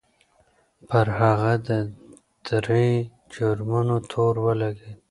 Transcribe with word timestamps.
پر 0.89 1.07
هغه 1.19 1.53
د 1.67 1.69
درې 2.47 2.87
جرمونو 3.33 3.95
تور 4.11 4.33
ولګېد. 4.45 4.97